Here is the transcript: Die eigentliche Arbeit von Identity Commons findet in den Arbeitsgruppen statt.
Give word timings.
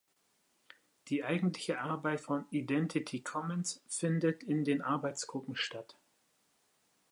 Die 1.09 1.23
eigentliche 1.23 1.79
Arbeit 1.79 2.21
von 2.21 2.45
Identity 2.49 3.21
Commons 3.21 3.83
findet 3.87 4.41
in 4.41 4.63
den 4.63 4.81
Arbeitsgruppen 4.81 5.55
statt. 5.55 5.95